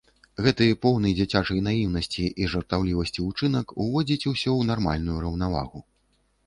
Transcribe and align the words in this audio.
Гэты 0.43 0.65
поўны 0.85 1.11
дзіцячай 1.19 1.59
наіўнасці, 1.67 2.27
жартаўлівасці 2.55 3.27
ўчынак 3.29 3.75
уводзіць 3.83 4.25
усё 4.33 4.43
ў 4.43 4.61
нармальную 4.73 5.17
раўнавагу. 5.29 5.89